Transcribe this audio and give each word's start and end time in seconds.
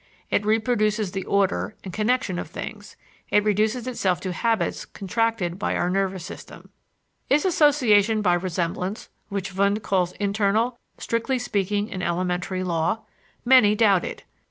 It 0.31 0.47
reproduces 0.47 1.11
the 1.11 1.25
order 1.25 1.75
and 1.83 1.93
connection 1.93 2.39
of 2.39 2.49
things; 2.49 2.95
it 3.29 3.43
reduces 3.43 3.85
itself 3.85 4.19
to 4.21 4.31
habits 4.33 4.83
contracted 4.83 5.59
by 5.59 5.75
our 5.75 5.91
nervous 5.91 6.25
system. 6.25 6.69
Is 7.29 7.45
association 7.45 8.23
by 8.23 8.33
resemblance, 8.33 9.09
which 9.29 9.53
Wundt 9.55 9.83
calls 9.83 10.13
internal, 10.13 10.75
strictly 10.97 11.37
speaking, 11.37 11.91
an 11.93 12.01
elementary 12.01 12.63
law? 12.63 13.03
Many 13.45 13.75
doubt 13.75 14.03
it. 14.03 14.23